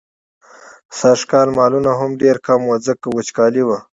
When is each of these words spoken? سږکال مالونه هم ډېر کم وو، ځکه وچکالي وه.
سږکال 0.99 1.49
مالونه 1.57 1.91
هم 1.99 2.11
ډېر 2.21 2.37
کم 2.45 2.59
وو، 2.67 2.75
ځکه 2.87 3.07
وچکالي 3.15 3.63
وه. 3.67 3.79